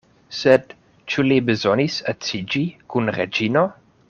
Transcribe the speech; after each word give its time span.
Sed 0.35 0.73
ĉu 1.13 1.25
li 1.27 1.37
bezonis 1.51 2.01
edziĝi 2.15 2.67
kun 2.95 3.17
Reĝino? 3.19 3.69